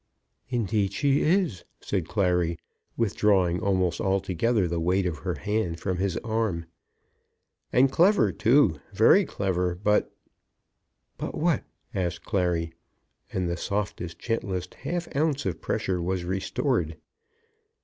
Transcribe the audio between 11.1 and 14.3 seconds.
"But what?" asked Clary, and the softest,